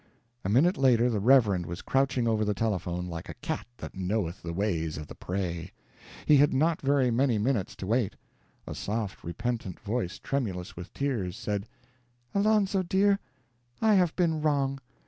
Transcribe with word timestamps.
A 0.43 0.49
minute 0.49 0.77
later 0.77 1.11
the 1.11 1.19
Reverend 1.19 1.67
was 1.67 1.83
crouching 1.83 2.27
over 2.27 2.43
the 2.43 2.55
telephone 2.55 3.05
like 3.05 3.29
a 3.29 3.35
cat 3.35 3.67
that 3.77 3.93
knoweth 3.95 4.41
the 4.41 4.51
ways 4.51 4.97
of 4.97 5.05
the 5.05 5.13
prey. 5.13 5.71
He 6.25 6.37
had 6.37 6.55
not 6.55 6.81
very 6.81 7.11
many 7.11 7.37
minutes 7.37 7.75
to 7.75 7.85
wait. 7.85 8.15
A 8.65 8.73
soft, 8.73 9.23
repentant 9.23 9.79
voice, 9.79 10.17
tremulous 10.17 10.75
with 10.75 10.91
tears, 10.91 11.37
said: 11.37 11.67
"Alonzo, 12.33 12.81
dear, 12.81 13.19
I 13.79 13.93
have 13.93 14.15
been 14.15 14.41
wrong. 14.41 14.79